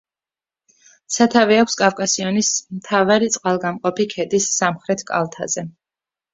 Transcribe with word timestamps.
სათავე 1.15 1.59
აქვს 1.65 1.77
კავკასიონის 1.83 2.51
მთავარი 2.79 3.31
წყალგამყოფი 3.37 4.11
ქედის 4.17 4.51
სამხრეთ 4.59 5.09
კალთაზე. 5.15 5.71